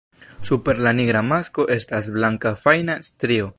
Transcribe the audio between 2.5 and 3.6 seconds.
fajna strio.